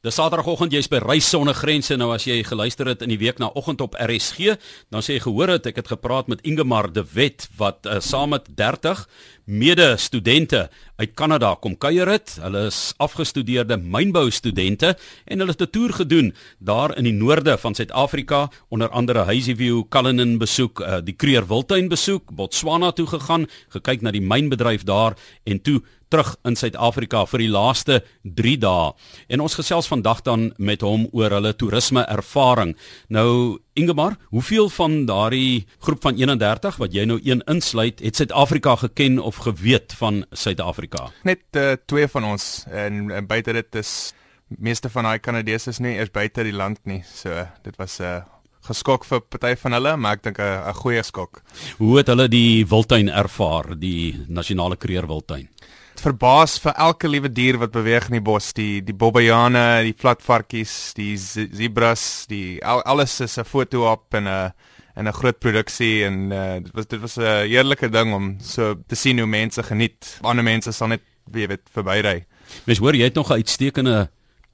Dis 0.00 0.16
Saterdagoggend, 0.16 0.72
jy's 0.72 0.86
by 0.88 0.96
Reis 1.04 1.26
sonder 1.28 1.52
grense. 1.52 1.92
Nou 2.00 2.06
as 2.14 2.24
jy 2.24 2.38
geluister 2.48 2.88
het 2.88 3.02
in 3.04 3.10
die 3.12 3.18
week 3.20 3.36
na 3.36 3.50
oggend 3.52 3.82
op 3.84 3.98
RSG, 4.00 4.54
dan 4.88 5.04
sê 5.04 5.18
jy 5.18 5.26
gehoor 5.26 5.52
het 5.58 5.66
ek 5.68 5.82
het 5.82 5.90
gepraat 5.92 6.30
met 6.32 6.40
Ingemar 6.40 6.88
de 6.88 7.04
Wet 7.12 7.44
wat 7.60 7.84
uh, 7.84 7.98
saam 8.00 8.32
met 8.32 8.48
30 8.56 9.02
mede-studente 9.44 10.70
uit 10.96 11.12
Kanada 11.18 11.52
kom 11.60 11.74
kuier 11.76 12.08
het. 12.08 12.38
Hulle 12.40 12.62
is 12.70 12.94
afgestudeerde 12.96 13.76
mynbou 13.76 14.30
studente 14.32 14.94
en 15.28 15.44
hulle 15.44 15.52
het 15.52 15.68
'n 15.68 15.70
toer 15.70 15.92
gedoen 15.92 16.32
daar 16.58 16.96
in 16.96 17.04
die 17.04 17.12
noorde 17.12 17.58
van 17.58 17.74
Suid-Afrika, 17.74 18.48
onder 18.68 18.88
andere 18.88 19.28
Hazyview, 19.28 19.84
Cullinan 19.88 20.38
besoek, 20.38 20.80
uh, 20.80 21.04
die 21.04 21.14
Kruger 21.14 21.46
Wildtuin 21.46 21.88
besoek, 21.88 22.32
Botswana 22.32 22.92
toe 22.92 23.06
gegaan, 23.06 23.46
gekyk 23.68 24.00
na 24.00 24.10
die 24.10 24.24
mynbedryf 24.24 24.82
daar 24.82 25.12
en 25.44 25.60
toe 25.60 25.82
terug 26.10 26.34
in 26.48 26.56
Suid-Afrika 26.58 27.24
vir 27.30 27.44
die 27.44 27.50
laaste 27.50 28.00
3 28.22 28.56
dae. 28.60 28.92
En 29.30 29.42
ons 29.44 29.56
gesels 29.58 29.88
vandag 29.90 30.22
dan 30.26 30.50
met 30.58 30.82
hom 30.86 31.06
oor 31.16 31.30
hulle 31.38 31.54
toerisme 31.56 32.04
ervaring. 32.10 32.76
Nou 33.08 33.58
Ingemar, 33.78 34.16
hoeveel 34.34 34.68
van 34.74 35.04
daardie 35.08 35.66
groep 35.78 36.02
van 36.02 36.18
31 36.18 36.76
wat 36.82 36.94
jy 36.94 37.06
nou 37.08 37.20
een 37.24 37.42
insluit, 37.48 38.02
het 38.04 38.18
Suid-Afrika 38.18 38.76
geken 38.76 39.18
of 39.22 39.40
geweet 39.46 39.94
van 39.96 40.24
Suid-Afrika? 40.30 41.08
Net 41.24 41.46
uh, 41.56 41.72
twee 41.86 42.08
van 42.10 42.26
ons 42.34 42.66
en, 42.68 43.06
en 43.10 43.30
buite 43.30 43.54
dit 43.56 43.80
is 43.80 44.12
meeste 44.58 44.90
van 44.90 45.06
daai 45.06 45.22
Kanadese 45.22 45.70
is 45.70 45.78
nie 45.78 45.94
eers 45.94 46.10
buite 46.10 46.42
die 46.44 46.54
land 46.56 46.82
nie. 46.90 47.02
So 47.06 47.46
dit 47.62 47.76
was 47.78 48.00
'n 48.00 48.04
uh, 48.04 48.39
geskok 48.66 49.04
vir 49.04 49.20
party 49.20 49.56
van 49.56 49.72
hulle, 49.72 49.96
maar 49.96 50.12
ek 50.12 50.22
dink 50.22 50.38
'n 50.38 50.74
goeie 50.74 51.02
skok. 51.02 51.42
Hoe 51.78 51.96
het 51.98 52.06
hulle 52.06 52.28
die 52.28 52.64
wildtuin 52.64 53.08
ervaar, 53.08 53.78
die 53.78 54.24
nasionale 54.28 54.76
kreer 54.76 55.06
wildtuin? 55.06 55.48
verbaas 56.00 56.58
vir 56.62 56.76
elke 56.80 57.08
liewe 57.10 57.28
dier 57.28 57.58
wat 57.60 57.72
beweeg 57.74 58.08
in 58.08 58.18
die 58.18 58.24
bos, 58.24 58.52
die 58.56 58.80
die 58.84 58.96
bobbejane, 58.96 59.82
die 59.84 59.96
platvarkies, 59.96 60.94
die 60.96 61.16
zebras, 61.18 62.26
die 62.30 62.60
al, 62.64 62.82
alles 62.88 63.20
is 63.20 63.38
'n 63.38 63.44
foto 63.44 63.86
op 63.90 64.14
en 64.14 64.28
'n 64.28 64.52
en 64.96 65.08
'n 65.08 65.12
groot 65.12 65.38
produksie 65.38 66.04
en 66.04 66.32
uh, 66.32 66.54
dit 66.60 66.72
was 66.74 66.86
dit 66.86 67.00
was 67.00 67.16
'n 67.16 67.46
heerlike 67.48 67.88
ding 67.88 68.14
om 68.14 68.36
so 68.40 68.74
te 68.86 68.94
sien 68.94 69.18
hoe 69.18 69.26
mense 69.26 69.62
geniet. 69.62 70.18
Ander 70.22 70.44
mense 70.44 70.72
sal 70.72 70.88
net 70.88 71.02
weet 71.30 71.48
weet 71.48 71.68
verbyry. 71.72 72.26
Mens 72.66 72.78
hoor 72.78 72.94
jy 72.94 73.04
het 73.04 73.14
nog 73.14 73.30
'n 73.30 73.40
uitstekende 73.40 74.10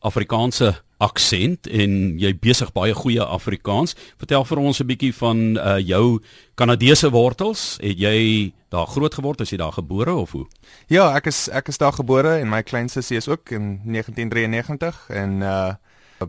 Afrikaanse 0.07 0.75
aksent 1.03 1.69
en 1.69 2.17
jy 2.21 2.31
besig 2.41 2.71
baie 2.73 2.95
goeie 2.97 3.21
Afrikaans. 3.21 3.97
Vertel 4.21 4.45
vir 4.49 4.59
ons 4.59 4.81
'n 4.81 4.87
bietjie 4.87 5.13
van 5.15 5.57
uh, 5.57 5.79
jou 5.79 6.21
Kanadese 6.55 7.11
wortels. 7.11 7.77
Het 7.81 7.99
jy 7.99 8.53
daar 8.71 8.87
groot 8.87 9.15
geword? 9.15 9.41
Is 9.41 9.51
jy 9.51 9.59
daar 9.59 9.73
gebore 9.73 10.15
of 10.15 10.33
hoe? 10.33 10.47
Ja, 10.89 11.15
ek 11.17 11.27
is 11.27 11.49
ek 11.49 11.69
is 11.69 11.79
daar 11.79 11.93
gebore 11.93 12.39
en 12.41 12.49
my 12.49 12.63
klein 12.63 12.89
sussie 12.89 13.17
is 13.17 13.29
ook 13.29 13.51
in 13.51 13.81
1993 13.85 15.09
en 15.11 15.43
uh 15.43 15.75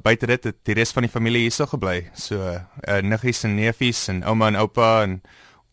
buite 0.03 0.27
dit 0.27 0.43
het 0.43 0.55
die 0.67 0.73
res 0.75 0.91
van 0.91 1.05
die 1.05 1.11
familie 1.11 1.41
hierso 1.45 1.65
gebly. 1.65 2.09
So 2.13 2.35
uh 2.43 3.01
niggies 3.01 3.43
en 3.43 3.55
neefies 3.55 4.07
en 4.07 4.23
ouma 4.23 4.47
en 4.47 4.59
oupa 4.59 5.03
en 5.03 5.21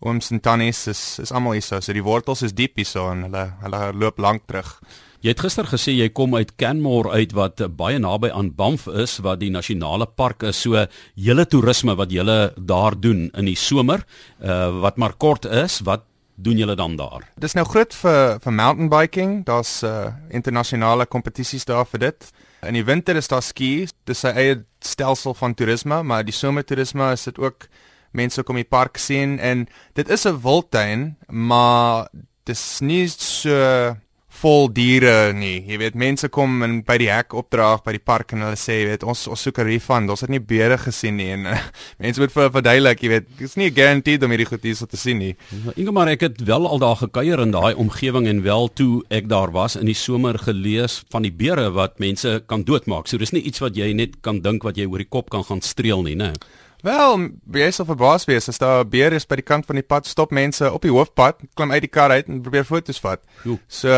ooms 0.05 0.31
en 0.31 0.41
tannies 0.41 0.87
is 0.91 1.03
is 1.23 1.33
almal 1.33 1.57
hierso. 1.57 1.81
So 1.81 1.93
die 1.97 2.05
wortels 2.05 2.43
is 2.43 2.55
diep 2.57 2.77
hierso 2.81 3.09
en 3.13 3.27
hulle 3.29 3.49
hulle 3.63 3.81
loop 3.93 4.19
lank 4.19 4.47
terug. 4.47 4.79
Jy 5.25 5.33
het 5.33 5.41
gister 5.41 5.65
gesê 5.65 5.95
jy 5.97 6.11
kom 6.13 6.35
uit 6.37 6.51
Canmore 6.61 7.15
uit 7.17 7.31
wat 7.33 7.63
baie 7.79 7.97
naby 7.97 8.29
aan 8.29 8.51
Banff 8.53 8.91
is 8.93 9.17
wat 9.25 9.41
die 9.41 9.49
nasionale 9.49 10.05
park 10.05 10.45
is. 10.45 10.59
So 10.61 10.83
hele 11.17 11.47
toerisme 11.49 11.95
wat 11.97 12.13
julle 12.13 12.53
daar 12.59 12.93
doen 13.01 13.31
in 13.33 13.49
die 13.49 13.57
somer, 13.57 14.05
uh 14.45 14.69
wat 14.85 15.01
maar 15.01 15.17
kort 15.17 15.49
is, 15.49 15.81
wat 15.89 16.05
doen 16.37 16.59
julle 16.59 16.77
dan 16.77 16.99
daar? 17.01 17.25
Dis 17.41 17.55
nou 17.57 17.65
groot 17.65 17.95
vir 18.03 18.37
vir 18.45 18.53
mountain 18.53 18.93
biking. 18.93 19.33
Daar's 19.49 19.83
uh 19.83 20.13
internasionale 20.29 21.07
kompetisies 21.07 21.65
daar 21.65 21.89
vir 21.89 22.11
dit. 22.11 22.29
In 22.69 22.77
die 22.77 22.85
winter 22.85 23.17
is 23.17 23.29
daar 23.29 23.43
ski. 23.43 23.89
Dis 24.05 24.25
'n 24.25 24.37
eie 24.37 24.65
stelsel 24.81 25.35
van 25.35 25.55
toerisme, 25.55 26.03
maar 26.03 26.25
die 26.25 26.37
somertoerisme 26.37 27.13
is 27.13 27.25
dit 27.25 27.39
ook 27.39 27.69
mense 28.15 28.43
kom 28.43 28.57
die 28.57 28.69
park 28.69 28.99
sien 28.99 29.39
en 29.39 29.67
dit 29.95 30.09
is 30.09 30.27
'n 30.27 30.41
wildtuin, 30.43 31.17
maar 31.29 32.09
dis 32.45 32.81
nie 32.81 33.09
so 33.09 33.97
vol 34.45 34.69
diere 34.75 35.33
nie. 35.37 35.63
Jy 35.69 35.79
weet 35.81 35.97
mense 35.99 36.29
kom 36.33 36.63
en 36.67 36.79
by 36.87 36.97
die 37.01 37.09
hek 37.11 37.35
opdraag 37.39 37.85
by 37.87 37.95
die 37.97 38.03
park 38.03 38.35
en 38.35 38.45
hulle 38.45 38.59
sê 38.59 38.81
jy 38.81 38.89
weet 38.91 39.07
ons 39.07 39.27
ons 39.31 39.45
soek 39.47 39.61
'n 39.63 39.69
refund. 39.69 40.11
Ons 40.11 40.25
het 40.27 40.33
nie 40.33 40.41
beere 40.41 40.77
gesien 40.79 41.17
nie 41.17 41.31
en 41.33 41.47
uh, 41.47 41.59
mense 42.03 42.21
moet 42.21 42.35
vir 42.35 42.51
verduidelik, 42.51 43.03
jy 43.03 43.11
weet, 43.15 43.29
dit's 43.39 43.57
nie 43.61 43.71
guaranteed 43.71 44.25
om 44.25 44.35
hierdie 44.35 44.49
goed 44.51 44.67
hier 44.67 44.75
te 44.75 45.01
sien 45.01 45.19
nie. 45.19 45.35
Ja, 45.51 45.77
Ingemar, 45.77 46.09
ek 46.09 46.27
het 46.27 46.43
wel 46.45 46.67
al 46.67 46.83
daar 46.83 46.97
gekuier 46.97 47.41
in 47.41 47.55
daai 47.55 47.75
omgewing 47.75 48.27
en 48.29 48.43
wel 48.43 48.69
toe 48.75 49.03
ek 49.11 49.29
daar 49.29 49.53
was 49.55 49.77
in 49.77 49.87
die 49.87 49.97
somer 49.97 50.39
gelees 50.39 51.03
van 51.11 51.23
die 51.23 51.33
beere 51.33 51.71
wat 51.71 51.99
mense 51.99 52.43
kan 52.47 52.65
doodmaak. 52.65 53.09
So 53.09 53.19
dis 53.19 53.33
nie 53.33 53.45
iets 53.45 53.63
wat 53.63 53.77
jy 53.77 53.93
net 53.95 54.21
kan 54.23 54.43
dink 54.43 54.65
wat 54.65 54.77
jy 54.77 54.87
oor 54.91 54.99
die 54.99 55.11
kop 55.11 55.31
kan 55.31 55.45
gaan 55.45 55.63
streel 55.63 56.03
nie, 56.03 56.19
né? 56.19 56.35
Wel, 56.85 57.23
jy 57.57 57.71
sal 57.73 57.87
verbaas 57.89 58.27
wees 58.29 58.51
as 58.51 58.61
daar 58.61 58.85
'n 58.85 58.91
beer 58.93 59.13
is 59.17 59.25
by 59.25 59.37
die 59.41 59.49
kant 59.49 59.65
van 59.67 59.77
die 59.77 59.87
pad, 59.87 60.07
stop 60.07 60.31
mense 60.31 60.69
op 60.73 60.83
die 60.83 60.93
hoofpad, 60.93 61.41
klim 61.57 61.71
uit 61.73 61.81
die 61.81 61.89
kar 61.89 62.11
uit 62.11 62.29
en 62.29 62.43
probeer 62.43 62.65
foto's 62.65 63.01
vat. 63.01 63.21
Jo. 63.45 63.59
So, 63.69 63.89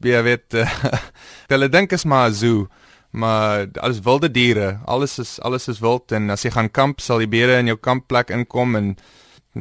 jy 0.00 0.22
weet, 0.22 0.56
hulle 1.52 1.68
dink 1.68 1.92
is 1.92 2.04
maar 2.04 2.30
'n 2.30 2.34
zoo, 2.34 2.68
maar 3.10 3.66
alles 3.80 4.00
wilde 4.00 4.30
diere, 4.30 4.80
alles 4.86 5.18
is 5.18 5.40
alles 5.40 5.68
is 5.68 5.80
wild 5.80 6.12
en 6.12 6.30
as 6.30 6.42
jy 6.42 6.50
gaan 6.50 6.70
kamp, 6.70 7.00
sal 7.00 7.18
die 7.18 7.28
beere 7.28 7.58
in 7.58 7.66
jou 7.66 7.76
kampplek 7.76 8.30
inkom 8.30 8.76
en 8.76 8.96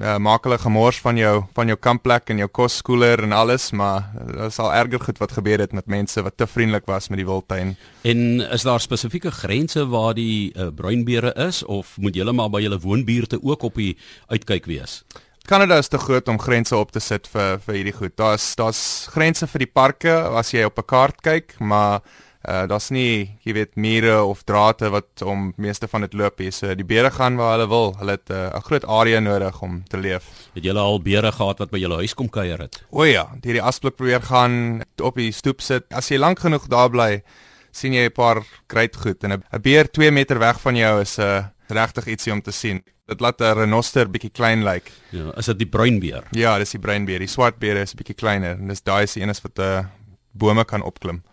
uh, 0.01 0.17
maak 0.17 0.43
hulle 0.47 0.57
gemors 0.57 0.99
van 1.03 1.17
jou 1.17 1.33
van 1.57 1.67
jou 1.67 1.77
kampplek 1.79 2.29
en 2.29 2.41
jou 2.41 2.47
koskoeler 2.47 3.23
en 3.23 3.31
alles, 3.31 3.71
maar 3.71 4.09
dit 4.17 4.41
is 4.47 4.59
al 4.59 4.73
erger 4.73 4.99
goed 4.99 5.21
wat 5.23 5.35
gebeur 5.37 5.59
het 5.59 5.73
met 5.73 5.87
mense 5.87 6.21
wat 6.21 6.37
te 6.37 6.47
vriendelik 6.47 6.85
was 6.85 7.09
met 7.09 7.21
die 7.21 7.27
wildtuin. 7.27 7.75
En 8.03 8.41
is 8.41 8.65
daar 8.67 8.79
spesifieke 8.79 9.31
grense 9.31 9.87
waar 9.87 10.13
die 10.13 10.53
uh, 10.53 10.67
bruinbeere 10.75 11.33
is 11.47 11.63
of 11.65 11.97
moet 11.97 12.15
julle 12.15 12.33
maar 12.33 12.49
by 12.49 12.61
julle 12.61 12.79
woonbuurte 12.79 13.39
ook 13.43 13.61
op 13.61 13.75
die 13.75 13.97
uitkyk 14.27 14.65
wees? 14.65 15.03
Kanada 15.47 15.77
is 15.79 15.87
te 15.87 15.97
groot 15.97 16.27
om 16.27 16.39
grense 16.39 16.75
op 16.75 16.91
te 16.91 16.99
sit 16.99 17.27
vir 17.31 17.61
vir 17.63 17.75
hierdie 17.79 17.95
goed. 17.95 18.17
Daar's 18.19 18.49
daar's 18.59 19.07
grense 19.13 19.47
vir 19.47 19.63
die 19.63 19.71
parke 19.71 20.11
as 20.11 20.51
jy 20.51 20.65
op 20.67 20.79
'n 20.79 20.85
kaart 20.85 21.21
kyk, 21.21 21.55
maar 21.59 22.01
Uh 22.47 22.63
daar's 22.67 22.87
nie, 22.95 23.37
jy 23.43 23.53
weet, 23.57 23.73
mure 23.75 24.21
of 24.23 24.45
drate 24.47 24.87
wat 24.93 25.23
om 25.25 25.49
meeste 25.59 25.87
van 25.91 26.05
dit 26.05 26.13
loop 26.15 26.39
hier. 26.39 26.53
So 26.55 26.75
die 26.79 26.85
beere 26.87 27.11
gaan 27.11 27.35
waar 27.35 27.57
hulle 27.57 27.67
wil. 27.67 27.91
Hulle 27.99 28.15
het 28.15 28.29
'n 28.29 28.33
uh, 28.33 28.61
groot 28.63 28.85
area 28.85 29.19
nodig 29.19 29.61
om 29.61 29.83
te 29.83 29.97
leef. 29.97 30.23
Het 30.53 30.63
julle 30.63 30.79
al 30.79 31.01
beere 31.01 31.31
gehad 31.31 31.59
wat 31.59 31.71
by 31.71 31.77
julle 31.77 31.95
huis 31.95 32.13
kom 32.13 32.29
kuier 32.29 32.59
het? 32.59 32.83
O 32.89 33.03
ja, 33.03 33.27
die 33.41 33.53
die 33.53 33.61
asblik 33.61 33.95
probeer 33.95 34.21
gaan 34.21 34.81
op 35.01 35.15
die 35.15 35.31
stoep 35.31 35.61
sit. 35.61 35.83
As 35.91 36.07
jy 36.07 36.17
lank 36.17 36.39
genoeg 36.39 36.67
daar 36.67 36.89
bly, 36.89 37.23
sien 37.71 37.93
jy 37.93 38.05
'n 38.07 38.11
paar 38.11 38.43
great 38.67 38.95
goed 38.95 39.23
en 39.23 39.31
'n 39.31 39.61
beer 39.61 39.91
2 39.91 40.11
meter 40.11 40.39
weg 40.39 40.61
van 40.61 40.75
jou 40.75 41.01
is 41.01 41.17
'n 41.17 41.21
uh, 41.21 41.45
regtig 41.67 42.07
ietsie 42.07 42.31
om 42.33 42.41
te 42.41 42.51
sien. 42.51 42.83
Dit 43.07 43.19
laat 43.19 43.41
'n 43.41 43.53
renoster 43.53 44.09
bietjie 44.09 44.31
klein 44.31 44.63
lyk. 44.63 44.83
Like. 44.83 44.91
Ja, 45.11 45.37
is 45.37 45.45
dit 45.45 45.59
die 45.59 45.67
bruinbeer? 45.67 46.23
Ja, 46.31 46.57
dis 46.57 46.71
die 46.71 46.79
bruinbeer. 46.79 47.19
Die 47.19 47.27
swart 47.27 47.59
beer 47.59 47.75
is 47.75 47.93
bietjie 47.93 48.15
kleiner 48.15 48.57
en 48.57 48.67
dis 48.67 48.83
daai 48.83 49.03
is 49.03 49.13
die 49.13 49.23
een 49.23 49.33
wat 49.43 49.57
'n 49.57 49.61
uh, 49.61 49.85
bome 50.31 50.65
kan 50.65 50.81
opklim. 50.81 51.23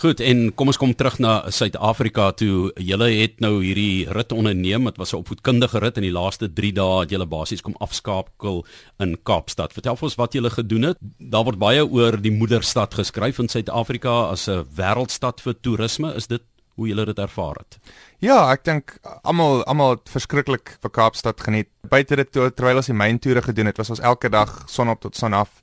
Goed, 0.00 0.16
en 0.24 0.46
kom 0.56 0.70
ons 0.72 0.78
kom 0.80 0.94
terug 0.96 1.18
na 1.20 1.32
Suid-Afrika 1.52 2.30
toe. 2.32 2.70
Julle 2.80 3.10
het 3.18 3.42
nou 3.44 3.58
hierdie 3.60 4.06
rit 4.08 4.30
onderneem. 4.32 4.86
Dit 4.88 4.96
was 4.96 5.12
'n 5.12 5.20
opvoedkundige 5.20 5.78
rit 5.78 5.96
in 5.98 6.02
die 6.08 6.12
laaste 6.12 6.48
3 6.48 6.72
dae 6.72 7.00
het 7.00 7.10
julle 7.10 7.26
basies 7.26 7.60
kom 7.60 7.74
afskakel 7.78 8.64
in 8.98 9.18
Kaapstad. 9.22 9.72
Vertel 9.72 9.96
vir 9.96 10.04
ons 10.04 10.14
wat 10.14 10.32
julle 10.32 10.50
gedoen 10.50 10.82
het. 10.82 10.96
Daar 11.18 11.44
word 11.44 11.58
baie 11.58 11.84
oor 11.84 12.16
die 12.16 12.32
moederstad 12.32 12.94
geskryf 12.94 13.38
in 13.38 13.48
Suid-Afrika 13.48 14.30
as 14.30 14.48
'n 14.48 14.64
wêreldstad 14.74 15.40
vir 15.40 15.54
toerisme. 15.60 16.14
Is 16.16 16.26
dit 16.26 16.42
hoe 16.76 16.88
julle 16.88 17.04
dit 17.04 17.18
ervaar 17.18 17.56
het? 17.58 17.78
Ja, 18.20 18.50
ek 18.52 18.64
dink 18.64 18.98
almal 19.22 19.64
almal 19.64 19.90
het 19.90 20.08
verskriklik 20.08 20.78
vir 20.80 20.90
Kaapstad 20.90 21.40
geniet. 21.40 21.68
Buite 21.88 22.16
dit 22.16 22.32
terwyl 22.32 22.76
ons 22.76 22.86
die 22.86 22.94
myntoere 22.94 23.42
gedoen 23.42 23.66
het, 23.66 23.76
was 23.76 23.90
ons 23.90 24.00
elke 24.00 24.30
dag 24.30 24.64
son 24.66 24.88
op 24.88 25.00
tot 25.00 25.16
son 25.16 25.34
af 25.34 25.60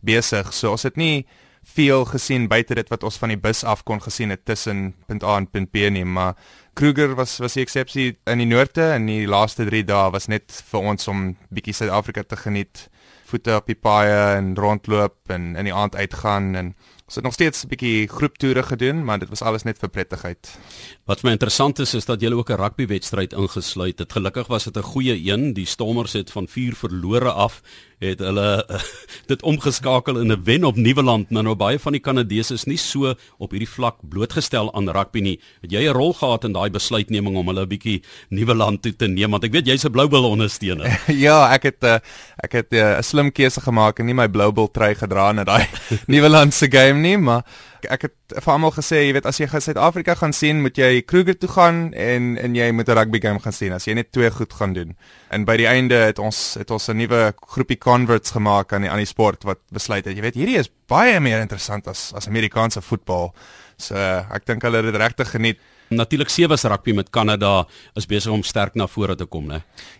besig. 0.00 0.54
So 0.54 0.70
ons 0.70 0.82
het 0.82 0.96
nie 0.96 1.26
veel 1.62 2.04
gesien 2.04 2.48
buite 2.48 2.74
dit 2.74 2.88
wat 2.88 3.04
ons 3.04 3.18
van 3.20 3.28
die 3.28 3.38
bus 3.40 3.62
af 3.64 3.82
kon 3.84 4.00
gesien 4.02 4.32
het 4.32 4.44
tussen 4.44 4.94
punt 5.06 5.24
A 5.24 5.36
en 5.36 5.46
punt 5.46 5.70
B 5.70 5.90
nie, 5.92 6.04
maar 6.04 6.36
Kruger 6.74 7.14
was 7.14 7.38
was 7.38 7.56
die 7.58 7.62
eksepsie 7.62 8.06
in 8.26 8.38
die 8.38 8.48
noorde 8.48 8.92
en 8.94 9.06
die 9.06 9.26
laaste 9.28 9.66
3 9.68 9.84
dae 9.84 10.10
was 10.14 10.28
net 10.28 10.62
vir 10.70 10.80
ons 10.92 11.08
om 11.08 11.36
bietjie 11.50 11.74
Suid-Afrika 11.76 12.22
te 12.22 12.36
geniet, 12.36 12.88
voete 13.30 13.56
op 13.56 13.66
die 13.66 13.78
paaie 13.78 14.36
en 14.38 14.54
rondloop 14.56 15.30
en 15.34 15.54
in 15.56 15.68
die 15.68 15.74
aand 15.74 15.96
uitgaan 15.96 16.54
en 16.54 16.74
ons 17.10 17.18
het 17.18 17.24
nog 17.24 17.34
steeds 17.34 17.64
'n 17.64 17.68
bietjie 17.68 18.08
groeptoere 18.08 18.62
gedoen, 18.62 19.04
maar 19.04 19.18
dit 19.18 19.28
was 19.28 19.42
alles 19.42 19.62
net 19.62 19.78
vir 19.78 19.88
prettigheid. 19.88 20.58
Wat 21.04 21.22
my 21.22 21.30
interessant 21.30 21.78
is 21.78 21.94
is 21.94 22.04
dat 22.04 22.20
jy 22.20 22.32
ook 22.32 22.50
'n 22.50 22.54
rugbywedstryd 22.56 23.32
ingesluit 23.32 23.98
het. 23.98 24.12
Gelukkig 24.12 24.46
was 24.46 24.64
dit 24.64 24.76
'n 24.76 24.82
goeie 24.82 25.30
een. 25.32 25.52
Die 25.52 25.66
Stormers 25.66 26.12
het 26.12 26.30
van 26.30 26.48
4 26.48 26.74
verlore 26.74 27.32
af 27.32 27.62
het 28.00 28.22
hulle 28.24 28.64
dit 29.32 29.42
omgeskakel 29.42 30.20
in 30.20 30.32
'n 30.32 30.44
wen 30.44 30.64
op 30.64 30.76
Nieuweland. 30.76 31.30
Nou 31.30 31.44
nou 31.44 31.54
baie 31.54 31.78
van 31.78 31.92
die 31.92 32.00
Kanadese 32.00 32.54
is 32.54 32.64
nie 32.64 32.78
so 32.78 33.14
op 33.38 33.50
hierdie 33.50 33.68
vlak 33.68 33.96
blootgestel 34.08 34.74
aan 34.74 34.88
rugby 34.88 35.20
nie. 35.20 35.40
Het 35.60 35.70
jy 35.70 35.84
'n 35.88 35.92
rol 35.92 36.12
gehad 36.12 36.44
in 36.44 36.52
daai 36.52 36.70
besluitneming 36.70 37.36
om 37.36 37.46
hulle 37.46 37.62
'n 37.62 37.68
bietjie 37.68 38.02
Nieuweland 38.28 38.82
toe 38.82 38.96
te 38.96 39.06
neem 39.06 39.30
want 39.30 39.44
ek 39.44 39.52
weet 39.52 39.66
jy's 39.66 39.84
'n 39.84 39.90
Bloubil 39.90 40.24
ondersteuner. 40.24 41.02
ja, 41.26 41.52
ek 41.52 41.62
het 41.62 41.84
uh, 41.84 41.98
ek 42.44 42.52
het 42.52 42.72
eh, 42.72 42.80
'n 42.80 42.98
uh, 42.98 43.02
slim 43.02 43.32
keuse 43.32 43.60
gemaak 43.60 43.98
en 43.98 44.06
nie 44.06 44.14
my 44.14 44.28
blou 44.28 44.52
bil 44.52 44.70
trui 44.70 44.94
gedra 44.94 45.30
in 45.30 45.44
daai 45.44 45.66
Nieuwelandse 46.12 46.70
game 46.70 47.00
nie, 47.00 47.16
maar 47.16 47.44
ek 47.88 48.02
het 48.02 48.14
vir 48.44 48.52
almal 48.52 48.72
gesê, 48.72 49.06
jy 49.06 49.12
weet, 49.16 49.26
as 49.26 49.38
jy 49.40 49.46
gaan 49.48 49.60
Suid-Afrika 49.64 50.14
gaan 50.14 50.32
sien, 50.32 50.60
moet 50.60 50.76
jy 50.76 51.02
Kruger 51.02 51.38
toe 51.38 51.48
gaan 51.48 51.92
en 51.94 52.36
en 52.38 52.54
jy 52.54 52.70
moet 52.72 52.88
'n 52.88 52.96
rugby 52.98 53.20
game 53.20 53.40
gaan 53.40 53.52
sien 53.52 53.72
as 53.72 53.84
jy 53.84 53.94
net 53.94 54.12
twee 54.12 54.30
goed 54.30 54.52
gaan 54.52 54.72
doen. 54.72 54.96
En 55.30 55.44
by 55.44 55.56
die 55.56 55.66
einde 55.66 55.94
het 55.94 56.18
ons 56.18 56.54
het 56.54 56.70
ons 56.70 56.88
'n 56.88 56.96
nuwe 56.96 57.32
groepie 57.36 57.78
converts 57.78 58.30
gemaak 58.30 58.72
aan 58.72 58.82
die 58.82 58.90
aan 58.90 59.02
die 59.04 59.06
sport 59.06 59.44
wat 59.44 59.58
besluit 59.72 60.04
het, 60.04 60.16
jy 60.16 60.22
weet, 60.22 60.34
hierdie 60.34 60.58
is 60.58 60.70
baie 60.88 61.20
meer 61.20 61.40
interessant 61.40 61.88
as 61.88 62.12
as 62.14 62.28
Amerikaanse 62.28 62.82
voetbal. 62.82 63.34
So 63.76 63.94
ek 63.96 64.46
dink 64.46 64.62
hulle 64.62 64.76
het 64.76 64.92
dit 64.92 64.96
regtig 64.96 65.30
geniet. 65.30 65.58
Natuurlik 65.90 66.28
sewees 66.30 66.62
rugby 66.62 66.92
met 66.94 67.08
Kanada 67.10 67.64
is 67.98 68.04
besig 68.06 68.30
om 68.30 68.44
sterk 68.46 68.76
na 68.78 68.86
vore 68.86 69.16
te 69.18 69.26
kom, 69.26 69.48
né? 69.50 69.56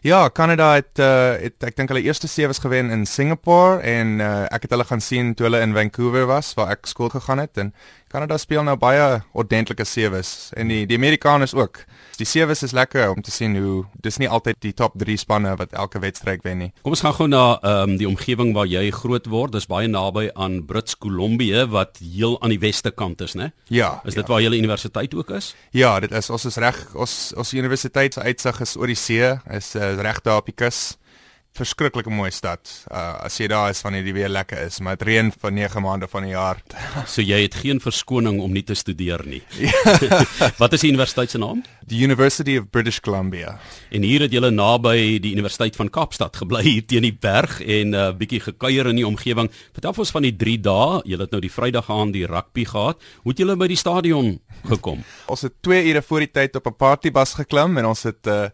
Ja, 0.07 0.29
Kanada 0.31 0.69
het 0.77 1.01
uh, 1.03 1.35
het 1.43 1.67
ek 1.67 1.75
dink 1.81 1.91
hulle 1.91 2.05
eerste 2.07 2.31
sewees 2.31 2.63
gewen 2.63 2.93
in 2.95 3.03
Singapore 3.11 3.81
en 3.83 4.21
uh, 4.23 4.45
ek 4.55 4.69
het 4.69 4.77
hulle 4.77 4.87
gaan 4.87 5.03
sien 5.03 5.33
toe 5.35 5.49
hulle 5.49 5.65
in 5.67 5.75
Vancouver 5.75 6.29
was 6.31 6.53
waar 6.55 6.77
ek 6.77 6.87
skool 6.87 7.11
gegaan 7.11 7.43
het 7.43 7.59
en 7.59 7.73
Kanada 8.11 8.35
speel 8.43 8.65
nou 8.67 8.75
baie 8.75 9.21
ordentlike 9.39 9.85
sewees 9.87 10.51
en 10.59 10.71
die 10.73 10.83
die 10.91 10.97
Amerikaners 10.99 11.53
ook. 11.55 11.85
Die 12.19 12.27
sewees 12.27 12.65
is 12.67 12.75
lekker 12.75 13.13
om 13.13 13.23
te 13.23 13.31
sien 13.31 13.55
hoe 13.55 13.85
dis 14.03 14.19
nie 14.19 14.27
altyd 14.29 14.59
die 14.65 14.73
top 14.75 14.97
3 14.99 15.15
spanne 15.23 15.53
wat 15.61 15.77
elke 15.79 16.03
wedstryd 16.03 16.43
wen 16.43 16.59
nie. 16.65 16.69
Kom 16.83 16.97
ons 16.97 17.05
gaan 17.07 17.15
gou 17.15 17.29
na 17.31 17.45
ehm 17.61 17.93
um, 17.93 17.95
die 18.01 18.09
omgewing 18.09 18.51
waar 18.57 18.67
jy 18.67 18.89
groot 18.91 19.31
word. 19.31 19.55
Dis 19.55 19.71
baie 19.71 19.87
naby 19.87 20.27
aan 20.35 20.59
Brits 20.67 20.99
Kolumbie 20.99 21.55
wat 21.71 22.03
heel 22.03 22.35
aan 22.43 22.51
die 22.51 22.59
weste 22.59 22.91
kant 22.91 23.23
is, 23.23 23.37
né? 23.39 23.53
Ja. 23.71 24.01
Is 24.03 24.19
dit 24.19 24.27
ja. 24.27 24.33
waar 24.33 24.43
julle 24.43 24.59
universiteit 24.59 25.15
ook 25.15 25.31
is? 25.39 25.55
Ja, 25.71 25.95
dit 26.03 26.11
is 26.11 26.31
ons 26.35 26.49
is 26.51 26.59
reg 26.59 26.83
ons 26.99 27.15
ons 27.39 27.55
universiteit 27.55 28.19
se 28.19 28.27
uitsig 28.27 28.61
is 28.67 28.75
oor 28.77 28.91
die 28.91 28.99
see, 28.99 29.31
is 29.55 29.77
uh, 29.79 29.95
reg 30.03 30.19
daar 30.27 30.43
op 30.43 30.51
die 30.51 30.57
kus 30.57 30.99
verskriklike 31.57 32.11
mooi 32.11 32.31
stad. 32.31 32.71
Uh 32.91 33.25
as 33.27 33.37
jy 33.41 33.49
daar 33.51 33.71
is 33.71 33.83
wanneer 33.83 34.05
die 34.07 34.15
weer 34.15 34.31
lekker 34.31 34.67
is, 34.67 34.81
maar 34.81 34.97
dit 34.97 35.07
reën 35.09 35.33
vir 35.33 35.53
9 35.53 35.83
maande 35.83 36.09
van 36.09 36.27
die 36.27 36.33
jaar. 36.33 36.61
so 37.13 37.23
jy 37.23 37.43
het 37.43 37.55
geen 37.63 37.81
verskoning 37.81 38.41
om 38.41 38.53
nie 38.53 38.63
te 38.63 38.75
studeer 38.75 39.25
nie. 39.27 39.43
Wat 40.63 40.73
is 40.77 40.85
die 40.85 40.93
universiteit 40.93 41.31
se 41.31 41.39
naam? 41.39 41.63
The 41.87 41.99
University 41.99 42.57
of 42.59 42.71
British 42.71 43.01
Columbia. 43.01 43.59
En 43.91 44.07
hier 44.07 44.27
het 44.27 44.33
julle 44.33 44.51
naby 44.51 45.19
die 45.23 45.33
Universiteit 45.35 45.77
van 45.77 45.91
Kaapstad 45.91 46.37
gebly 46.37 46.63
hier 46.67 46.87
teen 46.87 47.07
die 47.09 47.17
berg 47.17 47.61
en 47.61 47.91
'n 47.91 47.95
uh, 47.95 48.13
bietjie 48.17 48.41
gekuier 48.41 48.87
in 48.87 48.97
die 48.97 49.07
omgewing. 49.07 49.51
Vertel 49.73 49.95
ons 49.97 50.15
van 50.15 50.23
die 50.23 50.37
3 50.37 50.61
dae. 50.61 51.03
Julle 51.05 51.27
het 51.27 51.33
nou 51.35 51.41
die 51.41 51.53
Vrydag 51.53 51.91
aan 51.91 52.13
die 52.13 52.27
rugby 52.27 52.65
gehad. 52.65 53.03
Hoe 53.23 53.33
het 53.33 53.39
julle 53.39 53.57
by 53.57 53.67
die 53.67 53.77
stadion 53.77 54.41
gekom? 54.69 55.05
ons 55.31 55.47
het 55.47 55.55
2 55.63 55.89
ure 55.91 56.03
voor 56.03 56.25
die 56.25 56.31
tyd 56.31 56.57
op 56.57 56.67
'n 56.67 56.77
partybus 56.77 57.35
geklim 57.35 57.79
en 57.79 57.87
ons 57.87 58.03
het 58.03 58.27
uh 58.27 58.49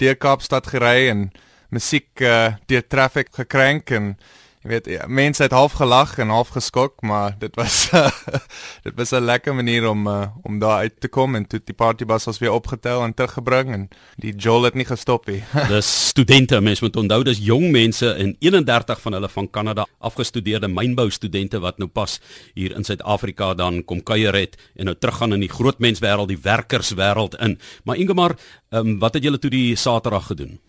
deur 0.00 0.16
Kaapstad 0.16 0.66
gery 0.66 1.08
en 1.08 1.30
musiek 1.70 2.20
uh, 2.20 2.54
deur 2.66 2.86
traffic 2.86 3.34
gekrank 3.34 3.90
en 3.90 4.14
jy 4.60 4.68
weet 4.68 4.88
ja, 4.92 5.06
mense 5.08 5.40
het 5.40 5.54
half 5.56 5.78
gelag 5.78 6.18
en 6.20 6.28
half 6.28 6.50
geskok 6.52 7.00
maar 7.06 7.32
dit 7.40 7.54
was 7.56 7.88
uh, 7.96 8.10
dit 8.86 8.92
was 8.96 9.12
'n 9.16 9.24
lekker 9.24 9.54
manier 9.54 9.88
om 9.88 10.06
uh, 10.06 10.26
om 10.42 10.58
daar 10.58 10.84
uit 10.84 11.00
te 11.00 11.08
kom 11.08 11.34
en 11.34 11.46
toe 11.46 11.60
die 11.64 11.74
partybus 11.74 12.26
ons 12.26 12.38
weer 12.38 12.52
opgetel 12.52 13.02
en 13.02 13.14
teruggebring 13.14 13.72
en 13.72 13.88
die 14.16 14.34
jol 14.36 14.62
het 14.62 14.74
nie 14.74 14.84
gestop 14.84 15.26
nie. 15.26 15.42
dis 15.74 16.08
studente, 16.08 16.60
mense 16.60 16.84
moet 16.84 16.96
onthou 16.96 17.22
dis 17.24 17.40
jong 17.40 17.70
mense 17.72 18.12
en 18.12 18.36
31 18.38 19.00
van 19.00 19.12
hulle 19.12 19.28
van 19.28 19.50
Kanada 19.50 19.86
afgestudeerde 19.98 20.68
mynbou 20.68 21.10
studente 21.10 21.58
wat 21.58 21.78
nou 21.78 21.88
pas 21.88 22.20
hier 22.54 22.76
in 22.76 22.84
Suid-Afrika 22.84 23.54
dan 23.54 23.84
kom 23.84 24.02
kuier 24.02 24.34
het 24.34 24.60
en 24.76 24.84
nou 24.84 24.96
teruggaan 24.98 25.32
in 25.32 25.40
die 25.40 25.48
groot 25.48 25.78
menswêreld, 25.78 26.28
die 26.28 26.42
werkerswêreld 26.42 27.34
in. 27.40 27.58
Maar 27.84 27.96
Ingemar, 27.96 28.36
um, 28.70 28.98
wat 28.98 29.14
het 29.14 29.22
julle 29.22 29.38
toe 29.38 29.50
die 29.50 29.76
Saterdag 29.76 30.26
gedoen? 30.26 30.60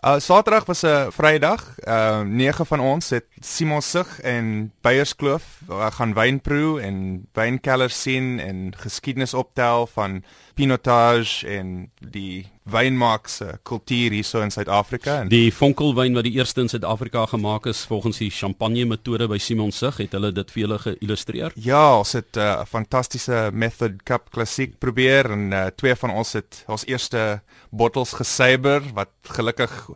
Uh 0.00 0.16
Saterdag 0.18 0.64
was 0.64 0.82
'n 0.82 1.10
Vrydag. 1.12 1.74
Uh 1.84 2.20
nege 2.20 2.64
van 2.64 2.80
ons 2.80 3.10
het 3.10 3.26
Simon 3.40 3.82
Sig 3.82 4.20
en 4.20 4.72
Beyerskloof 4.80 5.60
uh, 5.70 5.90
gaan 5.90 6.14
wynproe 6.14 6.80
en 6.80 7.26
wynkellers 7.32 8.02
sien 8.02 8.40
en 8.40 8.72
geskiedenis 8.76 9.34
optel 9.34 9.86
van 9.86 10.24
pinotage 10.54 11.46
en 11.46 11.92
die 12.10 12.48
wynmaak 12.68 13.28
se 13.28 13.46
kultuur 13.62 14.12
hierso 14.12 14.42
in 14.44 14.52
Suid-Afrika. 14.52 15.24
Die 15.30 15.50
vonkelwyn 15.54 16.14
wat 16.14 16.26
die 16.28 16.34
eerste 16.36 16.60
in 16.64 16.68
Suid-Afrika 16.68 17.24
gemaak 17.32 17.66
is 17.70 17.82
volgens 17.88 18.20
die 18.20 18.30
champagne 18.30 18.84
metode 18.84 19.28
by 19.30 19.38
Simon 19.40 19.72
Sig, 19.72 19.96
het 20.04 20.16
hulle 20.16 20.32
dit 20.36 20.52
vir 20.52 20.62
julle 20.64 20.78
geillustreer? 20.84 21.56
Ja, 21.56 21.98
ons 21.98 22.12
het 22.12 22.36
'n 22.36 22.40
uh, 22.40 22.64
fantastiese 22.68 23.50
Method 23.52 24.02
Cup 24.04 24.30
klassiek 24.30 24.78
probeer 24.78 25.30
en 25.30 25.52
uh, 25.52 25.66
twee 25.76 25.94
van 25.94 26.10
ons 26.10 26.32
het 26.32 26.64
ons 26.68 26.86
eerste 26.86 27.40
bottels 27.70 28.12
gesuiber 28.12 28.82
wat 28.94 29.10
gelukkig 29.22 29.90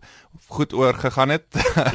goed 0.47 0.73
oorgegaan 0.73 1.29
het. 1.29 1.45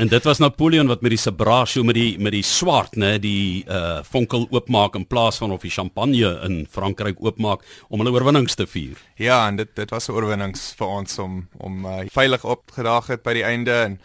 en 0.01 0.07
dit 0.07 0.23
was 0.23 0.37
Napoleon 0.37 0.87
wat 0.87 1.01
met 1.01 1.13
die 1.13 1.19
Sabracio 1.19 1.83
met 1.83 1.95
die 1.95 2.19
met 2.19 2.33
die 2.35 2.43
swart, 2.43 2.95
né, 2.95 3.17
die 3.19 3.65
uh 3.67 4.01
vonkel 4.09 4.47
oopmaak 4.49 4.95
in 4.95 5.05
plaas 5.07 5.37
van 5.37 5.51
of 5.51 5.61
die 5.61 5.71
champagne 5.71 6.31
in 6.47 6.65
Frankryk 6.71 7.19
oopmaak 7.19 7.65
om 7.89 7.99
hulle 7.99 8.13
oorwinnings 8.13 8.55
te 8.55 8.67
vier. 8.67 8.97
Ja, 9.15 9.47
en 9.47 9.59
dit 9.59 9.69
dit 9.75 9.89
was 9.89 10.09
'n 10.09 10.15
oorwinnings 10.59 10.75
vir 10.77 10.87
ons 10.87 11.19
om 11.19 11.47
om 11.57 11.85
uh, 11.85 12.07
veilig 12.11 12.43
opgedaag 12.43 13.07
het 13.07 13.23
by 13.23 13.33
die 13.33 13.43
einde 13.43 13.71
en 13.85 13.99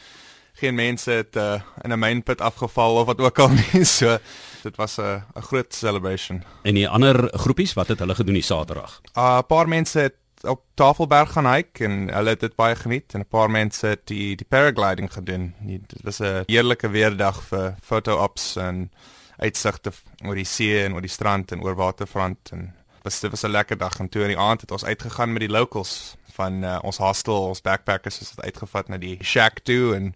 geen 0.61 0.75
mense 0.75 1.11
het 1.11 1.37
uh, 1.37 1.61
in 1.83 1.93
'n 1.93 1.99
mynput 1.99 2.41
afgeval 2.41 2.97
of 3.01 3.07
wat 3.07 3.21
ook 3.21 3.39
al 3.39 3.49
nie. 3.49 3.85
So 3.99 4.19
dit 4.63 4.77
was 4.77 4.99
'n 4.99 5.23
'n 5.35 5.43
groot 5.43 5.75
celebration. 5.75 6.45
En 6.63 6.75
die 6.75 6.89
ander 6.89 7.29
groepies, 7.33 7.75
wat 7.75 7.89
het 7.89 7.99
hulle 7.99 8.15
gedoen 8.15 8.35
die 8.35 8.43
Saterdag? 8.43 9.01
'n 9.03 9.21
uh, 9.21 9.41
Paar 9.47 9.69
mense 9.69 9.99
het 9.99 10.15
op 10.45 10.63
Tafelberg 10.75 11.33
gaan 11.33 11.47
hike 11.47 11.85
en 11.85 12.09
hulle 12.13 12.31
het 12.31 12.41
dit 12.41 12.55
baie 12.55 12.77
geniet 12.77 13.15
en 13.15 13.21
'n 13.21 13.29
paar 13.29 13.51
mense 13.51 13.87
het 13.87 14.07
die 14.07 14.37
die 14.37 14.47
paragliding 14.49 15.13
gedoen. 15.13 15.55
Dit 15.61 16.03
was 16.03 16.21
'n 16.21 16.45
heerlike 16.47 16.89
weerdag 16.91 17.43
vir 17.43 17.75
foto-ops 17.83 18.57
en 18.57 18.91
uitsigte 19.37 19.93
oor 20.25 20.35
die 20.35 20.45
see 20.45 20.85
en 20.85 20.95
oor 20.95 21.03
die 21.03 21.11
strand 21.11 21.53
en 21.53 21.63
oor 21.63 21.75
waterfront 21.75 22.53
en 22.53 22.75
was 23.05 23.21
dit 23.21 23.31
was 23.31 23.43
'n 23.43 23.51
lekker 23.51 23.79
dag 23.79 23.99
en 23.99 24.09
toe 24.09 24.23
in 24.23 24.29
die 24.29 24.39
aand 24.39 24.61
het 24.61 24.71
ons 24.71 24.85
uitgegaan 24.85 25.33
met 25.33 25.41
die 25.41 25.51
locals 25.51 26.17
van 26.39 26.63
uh, 26.65 26.79
ons 26.83 26.99
hostel, 27.03 27.49
ons 27.53 27.63
backpackers 27.65 28.19
het 28.19 28.41
uitgevat 28.41 28.89
na 28.89 28.99
die 28.99 29.19
shack 29.23 29.63
toe 29.65 29.95
en 29.97 30.15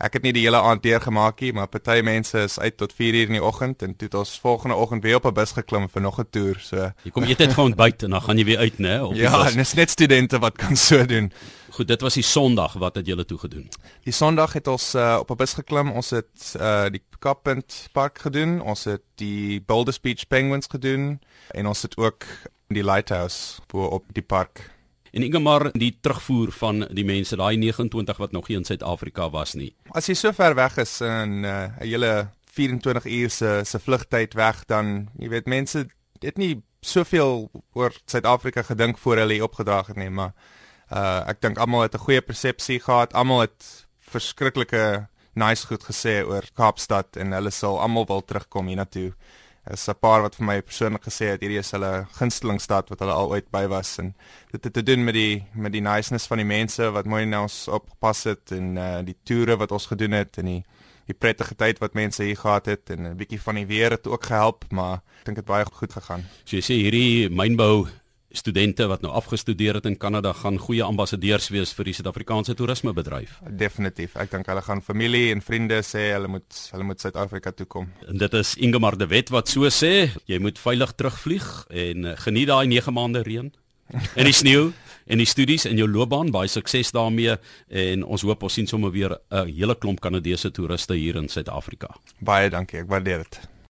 ek 0.00 0.16
het 0.16 0.24
nie 0.24 0.32
die 0.32 0.46
hele 0.46 0.60
aand 0.64 0.82
deurgemaak 0.84 1.42
nie, 1.44 1.52
maar 1.56 1.68
party 1.68 2.00
mense 2.04 2.46
is 2.46 2.56
uit 2.58 2.76
tot 2.80 2.92
4 2.96 3.18
uur 3.18 3.32
in 3.32 3.36
die 3.36 3.44
oggend 3.44 3.84
en 3.84 3.92
toe 3.96 4.08
het 4.08 4.16
ons 4.22 4.32
volgende 4.40 4.78
oggend 4.80 5.04
weer 5.04 5.18
op 5.20 5.26
'n 5.28 5.34
bus 5.36 5.52
geklim 5.52 5.88
vir 5.88 6.02
nog 6.02 6.18
'n 6.20 6.28
toer. 6.30 6.56
So 6.60 6.92
jy 7.04 7.10
kom 7.10 7.24
eet 7.24 7.38
net 7.38 7.52
gewoon 7.52 7.74
buite 7.74 8.04
en 8.04 8.10
dan 8.10 8.22
gaan 8.22 8.38
jy 8.38 8.44
weer 8.44 8.58
uit, 8.58 8.78
né? 8.78 8.96
Ja, 9.14 9.46
en 9.46 9.56
dis 9.56 9.74
net 9.74 9.90
studente 9.90 10.38
wat 10.38 10.56
kan 10.56 10.76
so 10.76 11.06
doen. 11.06 11.32
Goed, 11.70 11.88
dit 11.88 12.00
was 12.00 12.14
die 12.14 12.22
Sondag 12.22 12.72
wat 12.72 12.94
het 12.94 13.06
julle 13.06 13.24
toe 13.24 13.38
gedoen? 13.38 13.68
Die 14.04 14.12
Sondag 14.12 14.52
het 14.52 14.66
ons 14.66 14.94
uh, 14.94 15.18
op 15.20 15.30
'n 15.30 15.36
bus 15.36 15.52
geklim. 15.52 15.90
Ons 15.90 16.10
het 16.10 16.54
uh, 16.60 16.88
die 16.88 17.02
Kappunt 17.18 17.88
Park 17.92 18.18
gedoen. 18.18 18.60
Ons 18.60 18.84
het 18.84 19.02
die 19.14 19.60
Boulder 19.60 19.98
Beach 20.02 20.26
Penguins 20.26 20.66
gedoen 20.70 21.20
en 21.50 21.66
ons 21.66 21.82
het 21.82 21.96
ook 21.96 22.24
die 22.68 22.84
Lighthouse 22.84 23.60
bo 23.66 23.84
op 23.84 24.04
die 24.12 24.22
park. 24.22 24.79
En 25.12 25.22
Ingemar, 25.22 25.70
die 25.72 25.98
terugvoer 26.00 26.52
van 26.52 26.84
die 26.94 27.04
mense, 27.04 27.36
daai 27.36 27.56
29 27.56 28.16
wat 28.16 28.32
nog 28.32 28.46
hier 28.46 28.60
in 28.60 28.64
Suid-Afrika 28.64 29.30
was 29.30 29.54
nie. 29.58 29.72
As 29.90 30.06
jy 30.06 30.14
so 30.14 30.32
ver 30.32 30.54
weg 30.54 30.78
is 30.78 31.00
in 31.00 31.40
'n 31.40 31.44
uh, 31.44 31.68
hele 31.78 32.30
24 32.54 33.06
uur 33.06 33.30
se 33.30 33.60
se 33.64 33.78
vlugtyd 33.78 34.34
weg, 34.34 34.64
dan 34.66 35.08
jy 35.18 35.28
weet 35.28 35.46
mense 35.46 35.86
het 36.20 36.38
nie 36.38 36.62
soveel 36.80 37.50
oor 37.72 37.92
Suid-Afrika 38.06 38.62
gedink 38.62 38.98
voor 38.98 39.16
hulle 39.16 39.32
hier 39.32 39.48
opgedrag 39.48 39.86
het 39.86 39.96
nie, 39.96 40.10
maar 40.10 40.32
uh 40.90 41.22
ek 41.30 41.40
dink 41.40 41.58
almal 41.58 41.82
het 41.82 41.94
'n 41.94 42.04
goeie 42.06 42.20
persepsie 42.20 42.80
gehad. 42.80 43.14
Almal 43.14 43.40
het 43.40 43.86
verskriklike 43.98 45.08
nice 45.34 45.66
goed 45.66 45.84
gesê 45.84 46.24
oor 46.26 46.44
Kaapstad 46.54 47.16
en 47.16 47.32
hulle 47.32 47.50
sal 47.50 47.80
almal 47.80 48.06
wil 48.06 48.24
terugkom 48.24 48.66
hiernatoe. 48.66 49.12
Is 49.68 49.88
'n 49.88 49.94
paar 50.00 50.22
wat 50.22 50.36
vir 50.36 50.46
my 50.46 50.60
persoonlik 50.62 51.04
gesê 51.04 51.26
het 51.30 51.40
hierdie 51.40 51.58
is 51.58 51.70
hulle 51.70 52.06
gunsteling 52.18 52.60
stad 52.60 52.88
wat 52.88 52.98
hulle 52.98 53.12
al 53.12 53.30
ooit 53.30 53.50
by 53.50 53.66
was 53.68 53.98
en 53.98 54.14
dit 54.52 54.64
het 54.64 54.72
te 54.72 54.82
doen 54.82 55.04
met 55.04 55.14
die 55.14 55.44
met 55.54 55.72
die 55.72 55.82
niceness 55.82 56.26
van 56.26 56.38
die 56.38 56.46
mense 56.46 56.90
wat 56.90 57.06
mooi 57.06 57.26
na 57.26 57.42
ons 57.42 57.68
opgepas 57.68 58.24
het 58.24 58.52
en 58.52 58.76
uh 58.76 59.02
die 59.04 59.16
toere 59.24 59.56
wat 59.56 59.72
ons 59.72 59.86
gedoen 59.86 60.12
het 60.12 60.38
en 60.38 60.44
die 60.44 60.64
die 61.10 61.18
prettige 61.18 61.56
tyd 61.58 61.80
wat 61.82 61.94
mense 61.98 62.22
hier 62.22 62.38
gehad 62.38 62.66
het 62.66 62.90
en 62.90 63.06
'n 63.06 63.16
bietjie 63.16 63.40
van 63.40 63.54
die 63.54 63.66
weer 63.66 63.90
het 63.90 64.06
ook 64.06 64.24
gehelp, 64.24 64.64
maar 64.70 65.02
ek 65.20 65.24
dink 65.24 65.36
dit 65.36 65.46
baie 65.46 65.64
goed 65.64 65.92
gegaan. 65.92 66.24
So 66.44 66.56
jy 66.56 66.62
sê 66.62 66.74
hierdie 66.74 67.28
mynbou 67.30 67.88
studente 68.30 68.86
wat 68.86 69.02
nou 69.02 69.12
afgestudeer 69.12 69.74
het 69.80 69.86
in 69.86 69.96
Kanada 69.98 70.32
gaan 70.32 70.58
goeie 70.58 70.82
ambassadeurs 70.82 71.48
wees 71.50 71.72
vir 71.74 71.90
die 71.90 71.94
Suid-Afrikaanse 71.98 72.54
toerismebedryf. 72.54 73.40
Definitief. 73.58 74.14
Ek 74.20 74.30
dink 74.30 74.50
hulle 74.50 74.62
gaan 74.62 74.82
familie 74.82 75.30
en 75.34 75.42
vriende 75.42 75.80
sê 75.86 76.10
hulle 76.14 76.30
moet 76.30 76.60
hulle 76.72 76.86
moet 76.86 77.02
Suid-Afrika 77.02 77.52
toe 77.56 77.66
kom. 77.66 77.90
En 78.08 78.20
dit 78.22 78.38
is 78.38 78.54
Ingemar 78.62 78.98
de 78.98 79.08
Wet 79.10 79.32
wat 79.34 79.50
so 79.50 79.68
sê, 79.74 80.10
jy 80.30 80.38
moet 80.42 80.58
veilig 80.58 80.94
terugvlieg 80.94 81.48
en 81.70 82.12
uh, 82.12 82.14
geniet 82.26 82.50
daai 82.52 82.66
9 82.70 82.94
maande 82.94 83.24
reën 83.26 83.50
en 83.90 84.24
die 84.24 84.36
sneeu 84.36 84.70
en 85.10 85.18
die 85.18 85.26
studies 85.26 85.66
en 85.66 85.78
jou 85.80 85.88
loopbaan. 85.90 86.30
Baie 86.30 86.50
sukses 86.50 86.92
daarmee 86.94 87.34
en 87.68 88.04
ons 88.06 88.26
hoop 88.26 88.46
ons 88.46 88.60
sien 88.60 88.66
sommer 88.66 88.92
weer 88.94 89.18
'n 89.30 89.48
hele 89.50 89.74
klomp 89.74 90.00
Kanadese 90.00 90.50
toeriste 90.50 90.94
hier 90.94 91.16
in 91.16 91.28
Suid-Afrika. 91.28 91.96
Baie 92.20 92.50
dankie. 92.50 92.78
Ek 92.78 92.88
waardeer 92.88 93.18
dit. 93.18 93.49